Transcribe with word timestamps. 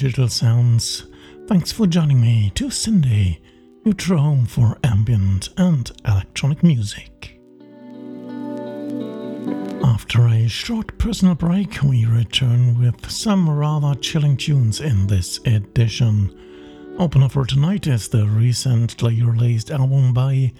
digital 0.00 0.28
sounds. 0.28 1.04
Thanks 1.46 1.72
for 1.72 1.86
joining 1.86 2.22
me 2.22 2.50
to 2.54 2.68
syndae, 2.68 3.38
your 3.84 4.16
home 4.16 4.46
for 4.46 4.78
ambient 4.82 5.50
and 5.58 5.92
electronic 6.06 6.62
music. 6.62 7.38
After 9.84 10.26
a 10.26 10.48
short 10.48 10.96
personal 10.96 11.34
break, 11.34 11.82
we 11.82 12.06
return 12.06 12.80
with 12.80 13.10
some 13.10 13.50
rather 13.50 13.94
chilling 13.96 14.38
tunes 14.38 14.80
in 14.80 15.06
this 15.06 15.38
edition. 15.44 16.34
Opener 16.98 17.28
for 17.28 17.44
tonight 17.44 17.86
is 17.86 18.08
the 18.08 18.26
recently 18.26 19.22
released 19.22 19.70
album 19.70 20.14
by 20.14 20.50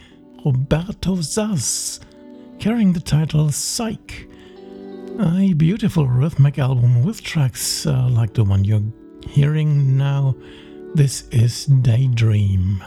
Roberto 0.45 1.23
Sass, 1.23 1.99
carrying 2.59 2.93
the 2.93 3.01
title 3.01 3.51
Psyche. 3.51 4.29
A 5.19 5.55
beautiful 5.55 6.07
rhythmic 6.07 6.59
album 6.59 7.03
with 7.03 7.23
tracks 7.23 7.87
uh, 7.87 8.07
like 8.11 8.35
the 8.35 8.45
one 8.45 8.65
you're 8.65 8.83
hearing 9.29 9.97
now. 9.97 10.35
This 10.95 11.29
is 11.31 11.67
Daydream. 11.67 12.83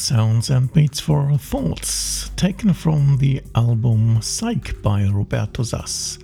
Sounds 0.00 0.48
and 0.48 0.72
beats 0.72 0.98
for 0.98 1.36
thoughts 1.36 2.30
taken 2.30 2.72
from 2.72 3.18
the 3.18 3.42
album 3.54 4.22
Psyche 4.22 4.72
by 4.82 5.06
Roberto 5.06 5.62
Sass. 5.62 6.18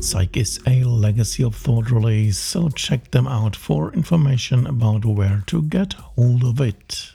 Psyche 0.00 0.40
is 0.40 0.60
a 0.66 0.84
legacy 0.84 1.42
of 1.42 1.56
thought 1.56 1.90
release, 1.90 2.38
so 2.38 2.68
check 2.68 3.10
them 3.12 3.26
out 3.26 3.56
for 3.56 3.90
information 3.94 4.66
about 4.66 5.06
where 5.06 5.42
to 5.46 5.62
get 5.62 5.94
hold 5.94 6.44
of 6.44 6.60
it. 6.60 7.10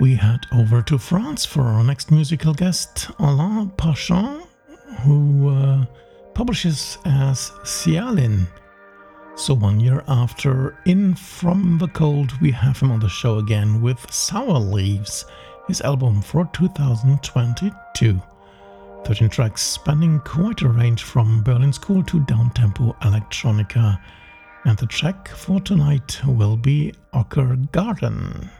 We 0.00 0.14
head 0.14 0.46
over 0.54 0.82
to 0.82 0.98
France 0.98 1.44
for 1.44 1.62
our 1.62 1.82
next 1.82 2.12
musical 2.12 2.54
guest, 2.54 3.10
Alain 3.18 3.70
Pachon, 3.70 4.46
who 5.00 5.48
uh, 5.48 5.84
publishes 6.34 6.96
as 7.04 7.50
CIALYN 7.64 8.46
so, 9.40 9.54
one 9.54 9.80
year 9.80 10.04
after 10.06 10.76
In 10.84 11.14
From 11.14 11.78
the 11.78 11.88
Cold, 11.88 12.38
we 12.42 12.50
have 12.50 12.78
him 12.78 12.92
on 12.92 13.00
the 13.00 13.08
show 13.08 13.38
again 13.38 13.80
with 13.80 14.12
Sour 14.12 14.58
Leaves, 14.58 15.24
his 15.66 15.80
album 15.80 16.20
for 16.20 16.46
2022. 16.52 18.20
13 19.06 19.28
tracks 19.30 19.62
spanning 19.62 20.20
quite 20.26 20.60
a 20.60 20.68
range 20.68 21.04
from 21.04 21.42
Berlin 21.42 21.72
School 21.72 22.02
to 22.04 22.20
downtempo 22.20 22.94
electronica. 23.00 23.98
And 24.66 24.76
the 24.76 24.86
track 24.86 25.28
for 25.28 25.58
tonight 25.58 26.20
will 26.26 26.58
be 26.58 26.92
Ocker 27.14 27.72
Garden. 27.72 28.50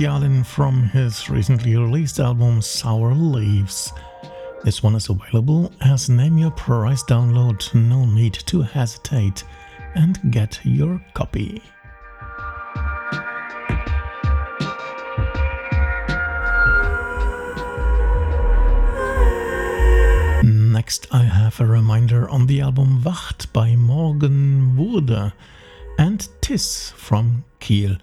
Yalin 0.00 0.46
from 0.46 0.84
his 0.84 1.28
recently 1.28 1.76
released 1.76 2.20
album 2.20 2.62
Sour 2.62 3.12
Leaves. 3.14 3.92
This 4.64 4.82
one 4.82 4.94
is 4.94 5.10
available 5.10 5.70
as 5.82 6.08
an 6.08 6.38
your 6.38 6.52
Price 6.52 7.02
download, 7.02 7.74
no 7.74 8.06
need 8.06 8.32
to 8.32 8.62
hesitate, 8.62 9.44
and 9.94 10.18
get 10.30 10.58
your 10.64 11.04
copy. 11.12 11.62
Next, 20.42 21.08
I 21.12 21.24
have 21.24 21.60
a 21.60 21.66
reminder 21.66 22.26
on 22.30 22.46
the 22.46 22.62
album 22.62 23.02
Wacht 23.02 23.52
by 23.52 23.76
Morgen 23.76 24.78
Wurde 24.78 25.34
and 25.98 26.26
Tis 26.40 26.90
from 26.96 27.44
Kiel. 27.58 27.98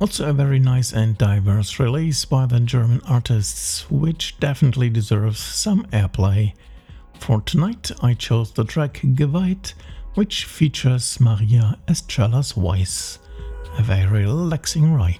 Also, 0.00 0.30
a 0.30 0.32
very 0.32 0.60
nice 0.60 0.92
and 0.92 1.18
diverse 1.18 1.80
release 1.80 2.24
by 2.24 2.46
the 2.46 2.60
German 2.60 3.00
artists, 3.08 3.90
which 3.90 4.38
definitely 4.38 4.88
deserves 4.88 5.40
some 5.40 5.84
airplay. 5.86 6.52
For 7.18 7.40
tonight, 7.40 7.90
I 8.00 8.14
chose 8.14 8.52
the 8.52 8.62
track 8.62 9.00
Geweiht, 9.02 9.74
which 10.14 10.44
features 10.44 11.18
Maria 11.18 11.78
Estrella's 11.88 12.52
voice. 12.52 13.18
A 13.76 13.82
very 13.82 14.24
relaxing 14.24 14.94
ride. 14.94 15.18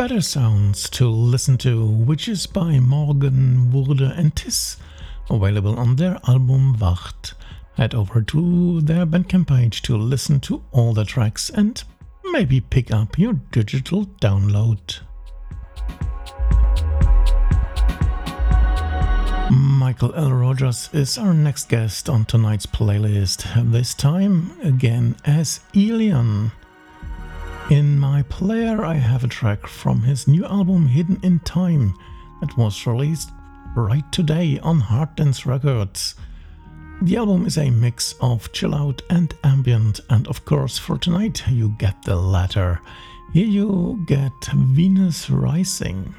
Better 0.00 0.22
sounds 0.22 0.88
to 0.88 1.06
listen 1.06 1.58
to, 1.58 1.86
which 1.86 2.26
is 2.26 2.46
by 2.46 2.78
Morgen 2.78 3.70
Wurde 3.70 4.16
and 4.16 4.34
Tis, 4.34 4.78
available 5.28 5.78
on 5.78 5.96
their 5.96 6.18
album 6.26 6.74
Wacht. 6.78 7.34
Head 7.76 7.94
over 7.94 8.22
to 8.22 8.80
their 8.80 9.04
Bandcamp 9.04 9.48
page 9.48 9.82
to 9.82 9.98
listen 9.98 10.40
to 10.40 10.64
all 10.72 10.94
the 10.94 11.04
tracks 11.04 11.50
and 11.50 11.84
maybe 12.32 12.62
pick 12.62 12.90
up 12.90 13.18
your 13.18 13.34
digital 13.52 14.06
download. 14.22 15.00
Michael 19.50 20.14
L. 20.14 20.32
Rogers 20.32 20.88
is 20.94 21.18
our 21.18 21.34
next 21.34 21.68
guest 21.68 22.08
on 22.08 22.24
tonight's 22.24 22.64
playlist, 22.64 23.70
this 23.70 23.92
time 23.92 24.58
again 24.62 25.14
as 25.26 25.60
Elian. 25.76 26.52
In 27.70 28.00
my 28.00 28.22
player, 28.22 28.84
I 28.84 28.94
have 28.94 29.22
a 29.22 29.28
track 29.28 29.68
from 29.68 30.02
his 30.02 30.26
new 30.26 30.44
album 30.44 30.88
Hidden 30.88 31.20
in 31.22 31.38
Time 31.38 31.94
that 32.40 32.56
was 32.56 32.84
released 32.84 33.30
right 33.76 34.10
today 34.10 34.58
on 34.58 34.80
Hard 34.80 35.14
Dance 35.14 35.46
Records. 35.46 36.16
The 37.02 37.16
album 37.16 37.46
is 37.46 37.58
a 37.58 37.70
mix 37.70 38.16
of 38.20 38.50
chill 38.50 38.74
out 38.74 39.02
and 39.08 39.32
ambient, 39.44 40.00
and 40.10 40.26
of 40.26 40.44
course, 40.44 40.78
for 40.78 40.98
tonight, 40.98 41.44
you 41.48 41.68
get 41.78 42.02
the 42.02 42.16
latter. 42.16 42.80
Here 43.32 43.46
you 43.46 44.02
get 44.04 44.32
Venus 44.52 45.30
Rising. 45.30 46.12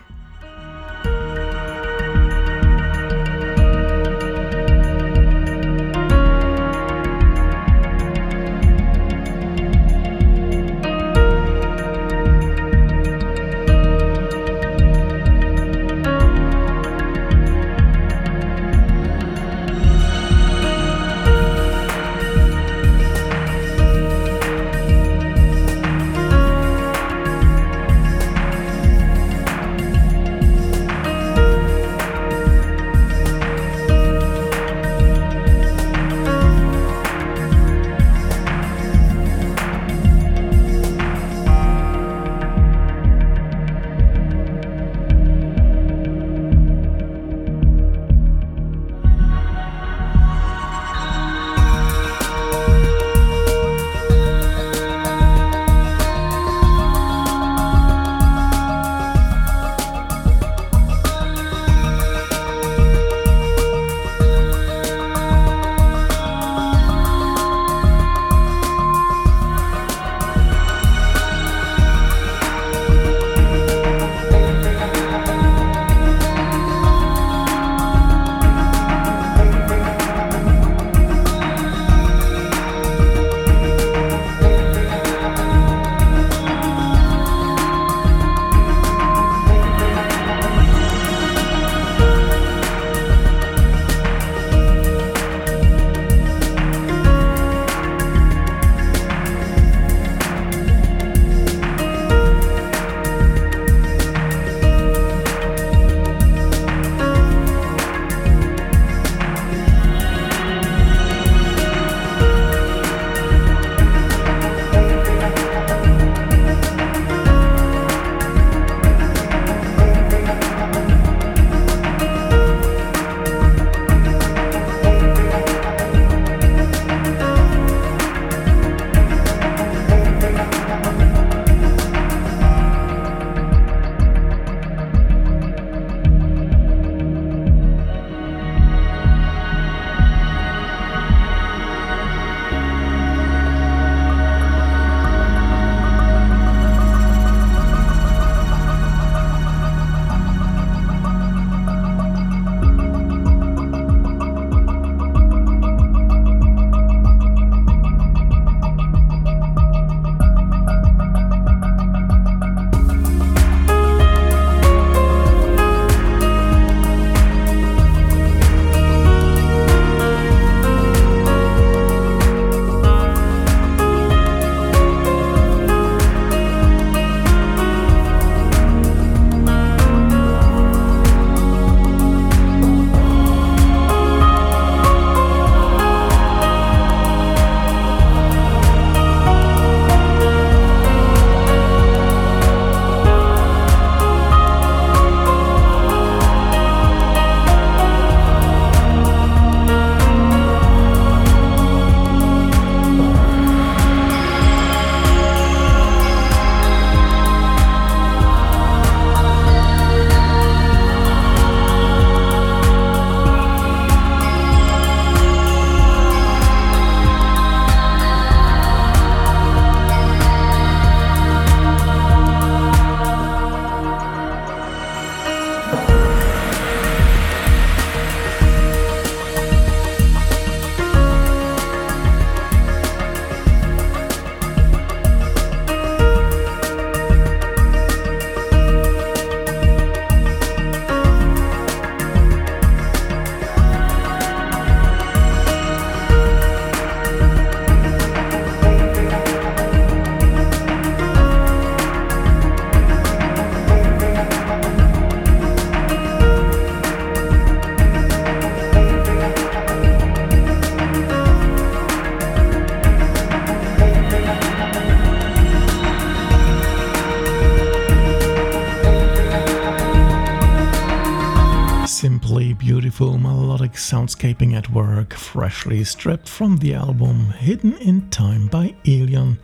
Soundscaping 274.71 274.77
at 274.77 274.97
work, 274.97 275.13
freshly 275.13 275.83
stripped 275.83 276.29
from 276.29 276.57
the 276.57 276.73
album 276.73 277.31
Hidden 277.31 277.77
in 277.77 278.09
Time 278.09 278.47
by 278.47 278.75
Elion. 278.85 279.37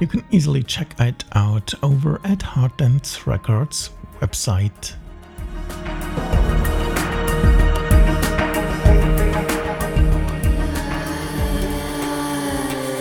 You 0.00 0.06
can 0.06 0.24
easily 0.30 0.62
check 0.62 0.94
it 0.98 1.24
out 1.34 1.72
over 1.82 2.20
at 2.24 2.42
Hard 2.42 2.76
Dance 2.76 3.26
Records 3.26 3.90
website. 4.20 4.94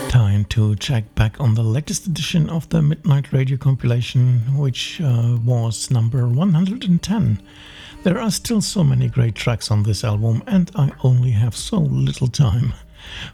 Time 0.10 0.46
to 0.46 0.76
check 0.76 1.16
back 1.16 1.40
on 1.40 1.56
the 1.56 1.64
latest 1.64 2.06
edition 2.06 2.50
of 2.50 2.68
the 2.70 2.82
Midnight 2.82 3.32
Radio 3.32 3.58
compilation, 3.58 4.40
which 4.58 5.00
uh, 5.02 5.38
was 5.44 5.90
number 5.90 6.28
110. 6.28 7.42
There 8.04 8.20
are 8.20 8.32
still 8.32 8.62
so 8.62 8.84
many 8.84 9.10
great 9.10 9.36
tracks 9.36 9.70
on 9.70 9.84
this 9.84 10.04
album, 10.04 10.42
and 10.48 10.72
I 10.76 10.92
only 11.04 11.30
have 11.32 11.56
so 11.56 11.78
little 11.78 12.28
time. 12.28 12.74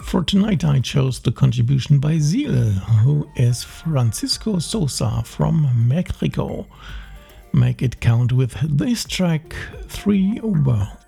For 0.01 0.25
tonight, 0.25 0.65
I 0.65 0.81
chose 0.81 1.19
the 1.19 1.31
contribution 1.31 1.99
by 1.99 2.19
Sigel, 2.19 2.71
who 3.01 3.29
is 3.37 3.63
Francisco 3.63 4.59
Sosa 4.59 5.23
from 5.23 5.87
Mexico. 5.87 6.67
Make 7.53 7.81
it 7.81 8.01
count 8.01 8.33
with 8.33 8.57
this 8.61 9.05
track, 9.05 9.55
Three 9.87 10.41
Worlds. 10.41 11.06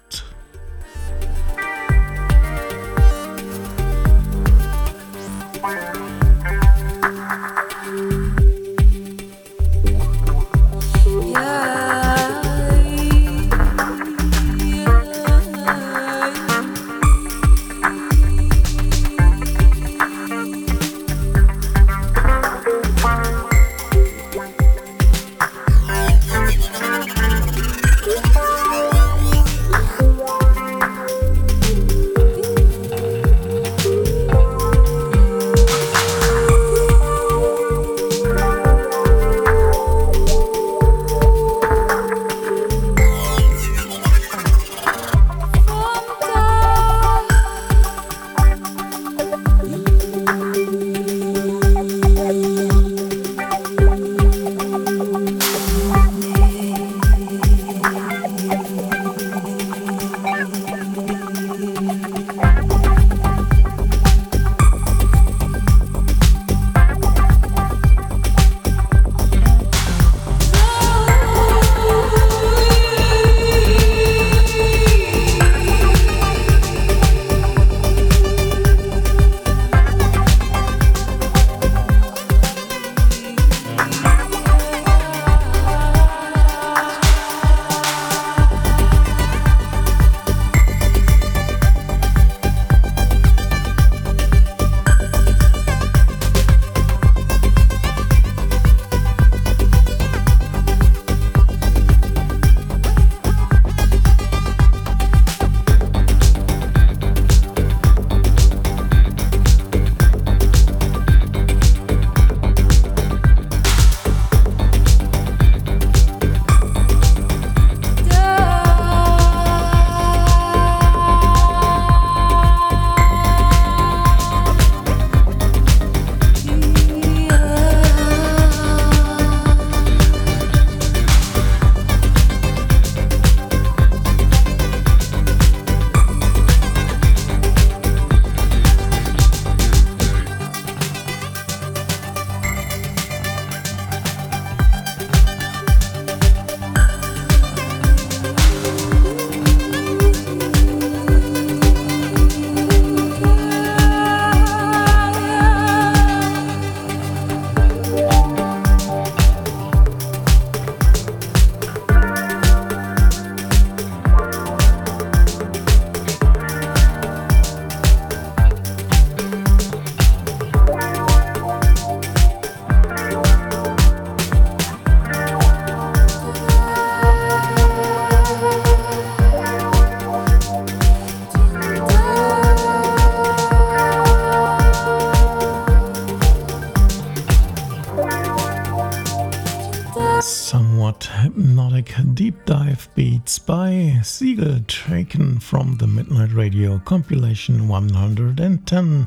Taken 194.67 195.37
from 195.37 195.75
the 195.75 195.85
Midnight 195.85 196.31
Radio 196.31 196.79
compilation 196.79 197.67
110, 197.67 199.05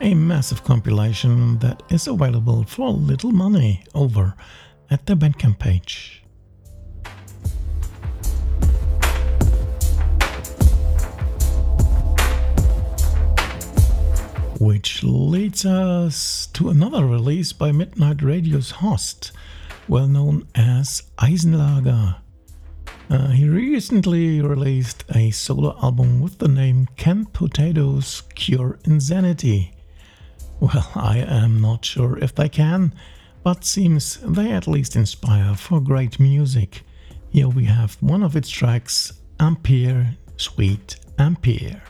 a 0.00 0.14
massive 0.14 0.62
compilation 0.62 1.58
that 1.58 1.82
is 1.90 2.06
available 2.06 2.62
for 2.62 2.90
little 2.90 3.32
money 3.32 3.82
over 3.96 4.36
at 4.90 5.06
the 5.06 5.14
Bandcamp 5.14 5.58
page. 5.58 6.22
Which 14.60 15.02
leads 15.02 15.66
us 15.66 16.46
to 16.52 16.68
another 16.68 17.04
release 17.04 17.52
by 17.52 17.72
Midnight 17.72 18.22
Radio's 18.22 18.70
host, 18.70 19.32
well 19.90 20.06
known 20.06 20.46
as 20.54 21.02
Eisenlager. 21.18 22.14
Uh, 23.10 23.28
he 23.30 23.48
recently 23.48 24.40
released 24.40 25.02
a 25.16 25.32
solo 25.32 25.76
album 25.82 26.20
with 26.20 26.38
the 26.38 26.46
name 26.46 26.86
Can 26.96 27.26
Potatoes 27.26 28.22
Cure 28.36 28.78
Insanity. 28.84 29.72
Well, 30.60 30.88
I 30.94 31.18
am 31.18 31.60
not 31.60 31.84
sure 31.84 32.16
if 32.18 32.36
they 32.36 32.48
can, 32.48 32.94
but 33.42 33.64
seems 33.64 34.20
they 34.20 34.52
at 34.52 34.68
least 34.68 34.94
inspire 34.94 35.56
for 35.56 35.80
great 35.80 36.20
music. 36.20 36.82
Here 37.30 37.48
we 37.48 37.64
have 37.64 37.96
one 38.00 38.22
of 38.22 38.36
its 38.36 38.48
tracks, 38.48 39.14
Ampere, 39.40 40.16
Sweet 40.36 40.96
Ampere. 41.18 41.82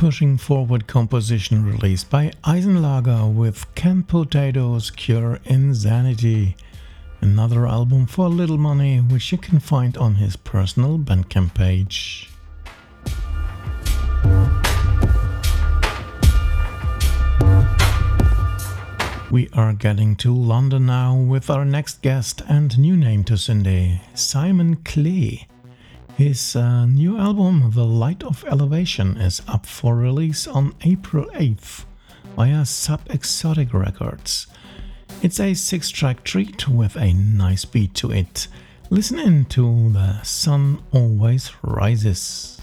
Pushing 0.00 0.38
forward 0.38 0.86
composition 0.86 1.62
released 1.62 2.08
by 2.08 2.32
Eisenlager 2.42 3.30
with 3.30 3.66
Can 3.74 4.02
Potatoes 4.02 4.90
Cure 4.90 5.40
Insanity. 5.44 6.56
Another 7.20 7.66
album 7.66 8.06
for 8.06 8.30
little 8.30 8.56
money, 8.56 8.96
which 8.96 9.30
you 9.30 9.36
can 9.36 9.60
find 9.60 9.98
on 9.98 10.14
his 10.14 10.36
personal 10.36 10.98
Bandcamp 10.98 11.52
page. 11.52 12.30
We 19.30 19.50
are 19.52 19.74
getting 19.74 20.16
to 20.16 20.34
London 20.34 20.86
now 20.86 21.14
with 21.14 21.50
our 21.50 21.66
next 21.66 22.00
guest 22.00 22.40
and 22.48 22.78
new 22.78 22.96
name 22.96 23.22
to 23.24 23.34
syndae, 23.34 24.00
Simon 24.16 24.76
Klee. 24.76 25.49
His 26.20 26.54
uh, 26.54 26.84
new 26.84 27.16
album, 27.16 27.70
The 27.74 27.86
Light 27.86 28.22
of 28.22 28.44
Elevation, 28.44 29.16
is 29.16 29.40
up 29.48 29.64
for 29.64 29.96
release 29.96 30.46
on 30.46 30.74
April 30.82 31.24
8th 31.32 31.86
via 32.36 32.66
Sub 32.66 33.00
Exotic 33.08 33.72
Records. 33.72 34.46
It's 35.22 35.40
a 35.40 35.54
six 35.54 35.88
track 35.88 36.22
treat 36.22 36.68
with 36.68 36.94
a 36.96 37.14
nice 37.14 37.64
beat 37.64 37.94
to 37.94 38.10
it. 38.12 38.48
Listen 38.90 39.18
in 39.18 39.46
to 39.46 39.92
The 39.94 40.22
Sun 40.22 40.82
Always 40.92 41.52
Rises. 41.62 42.60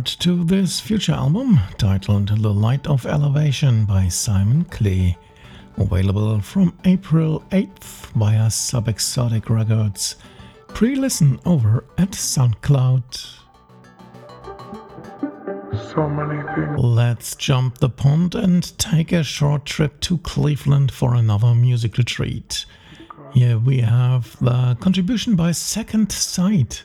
Forward 0.00 0.18
to 0.20 0.44
this 0.44 0.80
future 0.80 1.12
album 1.12 1.60
titled 1.76 2.28
The 2.28 2.48
Light 2.48 2.86
of 2.86 3.04
Elevation 3.04 3.84
by 3.84 4.08
Simon 4.08 4.64
Klee. 4.64 5.14
Available 5.76 6.40
from 6.40 6.72
April 6.86 7.44
8th 7.50 8.12
via 8.14 8.48
Subexotic 8.48 9.50
Records. 9.50 10.16
Pre 10.68 10.94
listen 10.94 11.38
over 11.44 11.84
at 11.98 12.12
SoundCloud. 12.12 13.40
So 15.92 16.08
many 16.08 16.42
things. 16.54 16.78
Let's 16.78 17.36
jump 17.36 17.76
the 17.76 17.90
pond 17.90 18.34
and 18.34 18.78
take 18.78 19.12
a 19.12 19.22
short 19.22 19.66
trip 19.66 20.00
to 20.00 20.16
Cleveland 20.18 20.92
for 20.92 21.14
another 21.14 21.54
music 21.54 21.98
retreat. 21.98 22.64
Here 23.34 23.58
we 23.58 23.80
have 23.80 24.34
the 24.40 24.78
contribution 24.80 25.36
by 25.36 25.52
Second 25.52 26.10
Sight 26.10 26.84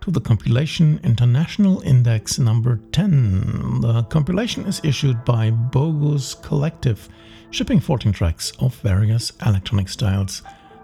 to 0.00 0.10
the 0.10 0.20
compilation 0.20 1.00
International 1.02 1.80
Index 1.80 2.38
number 2.38 2.80
10. 2.92 3.80
The 3.80 4.02
compilation 4.04 4.64
is 4.66 4.80
issued 4.84 5.24
by 5.24 5.50
Bogus 5.50 6.34
Collective, 6.34 7.08
shipping 7.50 7.80
14 7.80 8.12
tracks 8.12 8.52
of 8.58 8.74
various 8.76 9.32
electronic 9.44 9.88
styles. 9.88 10.42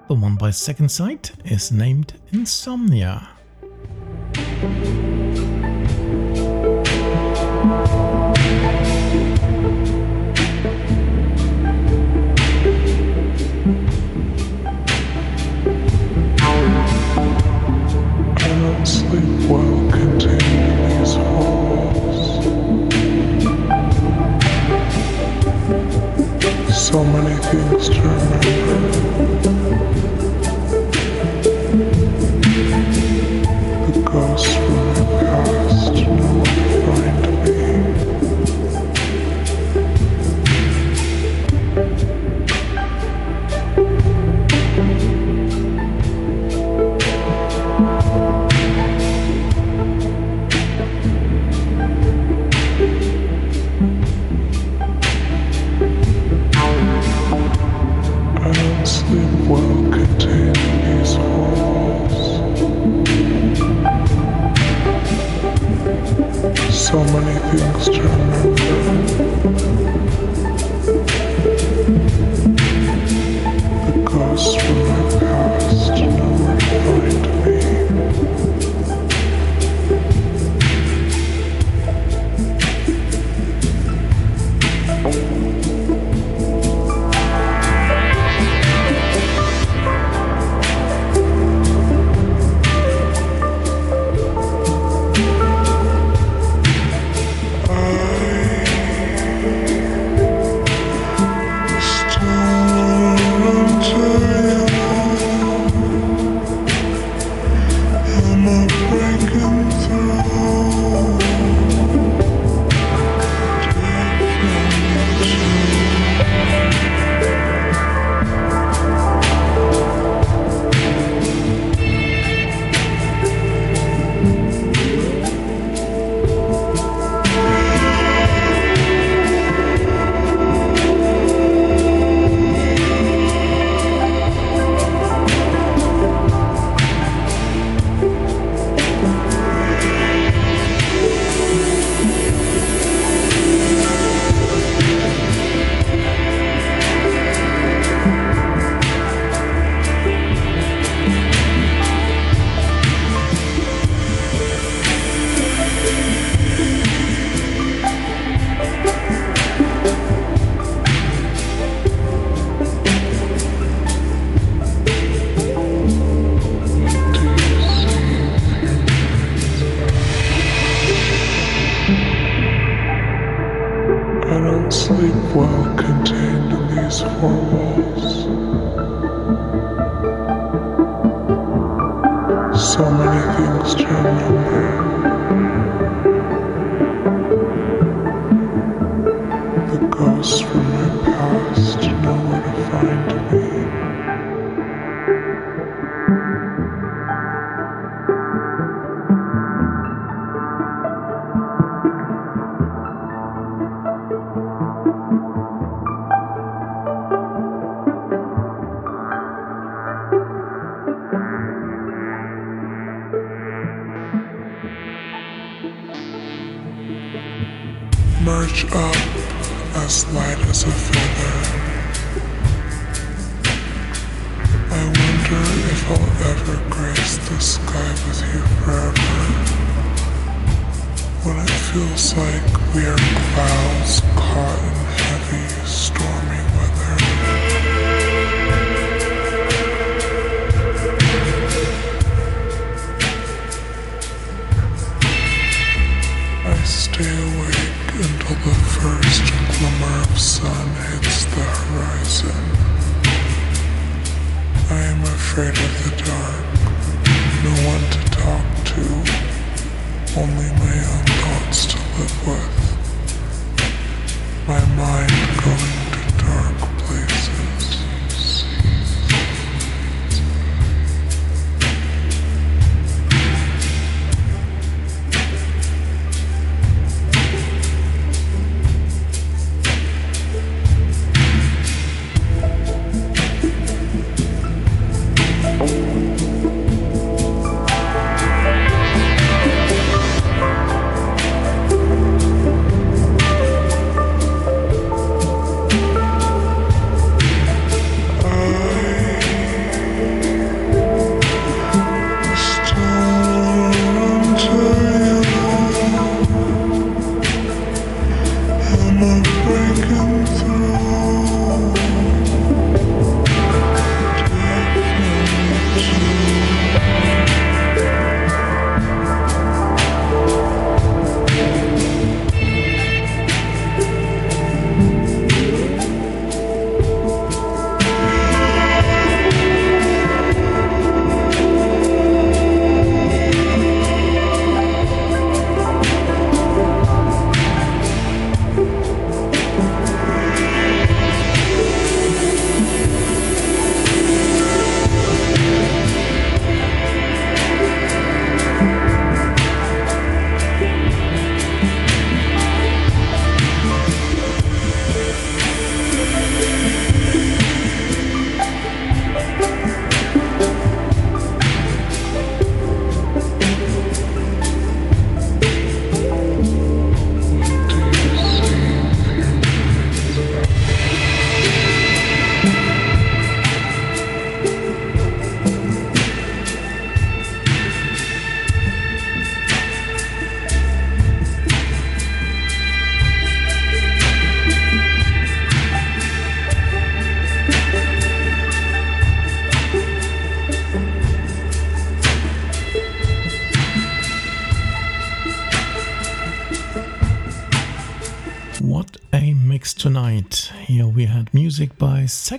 The 0.09 0.15
one 0.15 0.37
by 0.37 0.51
Second 0.51 0.91
Sight 0.91 1.33
is 1.45 1.71
named 1.73 2.15
Insomnia. 2.33 3.29
So 26.93 27.03
many 27.05 27.35
things 27.37 27.89
to 27.89 28.03
remember. 28.03 28.62
So 67.53 68.62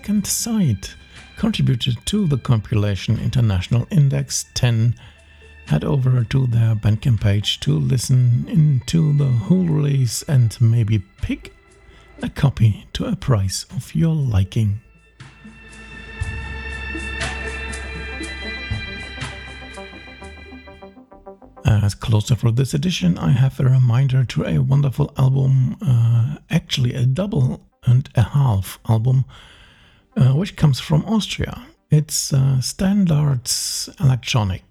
Second 0.03 0.27
Sight, 0.27 0.95
contributed 1.37 1.95
to 2.07 2.27
the 2.27 2.37
compilation 2.37 3.17
International 3.17 3.87
Index 3.89 4.47
10. 4.53 4.95
Head 5.67 5.85
over 5.85 6.25
to 6.25 6.45
their 6.45 6.75
Bandcamp 6.75 7.21
page 7.21 7.61
to 7.61 7.79
listen 7.79 8.45
into 8.49 9.17
the 9.17 9.29
whole 9.29 9.63
release 9.63 10.21
and 10.23 10.59
maybe 10.59 10.99
pick 11.21 11.53
a 12.21 12.27
copy 12.27 12.85
to 12.91 13.05
a 13.05 13.15
price 13.15 13.65
of 13.73 13.95
your 13.95 14.13
liking. 14.13 14.81
As 21.63 21.95
closer 21.95 22.35
for 22.35 22.51
this 22.51 22.73
edition, 22.73 23.17
I 23.17 23.29
have 23.29 23.57
a 23.57 23.63
reminder 23.63 24.25
to 24.25 24.43
a 24.43 24.57
wonderful 24.57 25.13
album, 25.17 25.77
uh, 25.81 26.39
actually 26.49 26.93
a 26.93 27.05
double 27.05 27.61
and 27.85 28.09
a 28.15 28.23
half 28.23 28.79
album, 28.89 29.23
uh, 30.15 30.33
which 30.35 30.55
comes 30.55 30.79
from 30.79 31.05
Austria. 31.05 31.67
It's 31.91 32.33
uh, 32.33 32.59
Stan 32.61 33.05
Dart's 33.05 33.89
Electronic, 33.99 34.63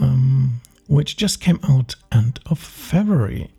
um, 0.00 0.60
which 0.86 1.16
just 1.16 1.40
came 1.40 1.60
out 1.62 1.94
end 2.12 2.40
of 2.46 2.58
February. 2.58 3.50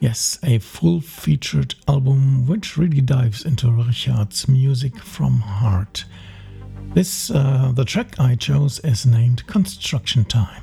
Yes, 0.00 0.38
a 0.42 0.58
full 0.58 1.00
featured 1.00 1.76
album 1.86 2.46
which 2.46 2.76
really 2.76 3.00
dives 3.00 3.44
into 3.44 3.70
Richard's 3.70 4.48
music 4.48 4.98
from 4.98 5.38
heart. 5.40 6.04
This, 6.94 7.30
uh, 7.30 7.72
the 7.72 7.84
track 7.84 8.18
I 8.18 8.34
chose 8.34 8.80
is 8.80 9.06
named 9.06 9.46
Construction 9.46 10.24
Time. 10.24 10.62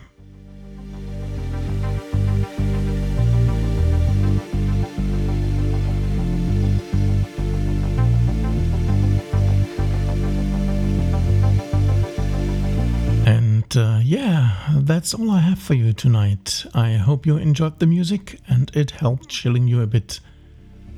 Yeah, 14.10 14.56
that's 14.76 15.14
all 15.14 15.30
I 15.30 15.40
have 15.40 15.60
for 15.60 15.76
you 15.76 15.94
tonight. 15.94 16.66
I 16.74 16.94
hope 16.94 17.28
you 17.28 17.38
enjoyed 17.38 17.78
the 17.78 17.86
music 17.86 18.40
and 18.48 18.72
it 18.76 18.90
helped 18.90 19.30
chilling 19.30 19.68
you 19.68 19.84
a 19.84 19.86
bit. 19.86 20.20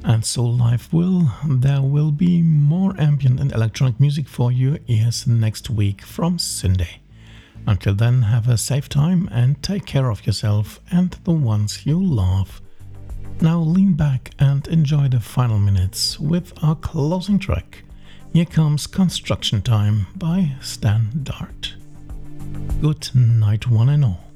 And 0.05 0.23
so 0.23 0.45
life 0.45 0.93
will. 0.93 1.29
There 1.45 1.81
will 1.81 2.11
be 2.11 2.41
more 2.41 2.95
ambient 2.97 3.41
and 3.41 3.51
electronic 3.51 3.99
music 3.99 4.29
for 4.29 4.49
your 4.49 4.77
ears 4.87 5.27
next 5.27 5.69
week 5.69 6.03
from 6.03 6.39
Sunday. 6.39 7.01
Until 7.67 7.95
then, 7.95 8.21
have 8.21 8.47
a 8.47 8.57
safe 8.57 8.87
time 8.87 9.27
and 9.29 9.61
take 9.61 9.85
care 9.85 10.09
of 10.09 10.25
yourself 10.25 10.79
and 10.89 11.11
the 11.25 11.33
ones 11.33 11.85
you 11.85 12.01
love. 12.01 12.61
Now 13.41 13.59
lean 13.59 13.91
back 13.91 14.31
and 14.39 14.65
enjoy 14.69 15.09
the 15.09 15.19
final 15.19 15.59
minutes 15.59 16.17
with 16.17 16.53
our 16.63 16.75
closing 16.75 17.39
track. 17.39 17.83
Here 18.31 18.45
comes 18.45 18.87
Construction 18.87 19.61
Time 19.61 20.07
by 20.15 20.55
Stan 20.61 21.09
Dart. 21.23 21.75
Good 22.81 23.09
night, 23.13 23.67
one 23.67 23.89
and 23.89 24.05
all. 24.05 24.31